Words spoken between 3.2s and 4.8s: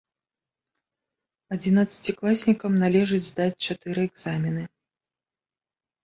здаць чатыры экзамены.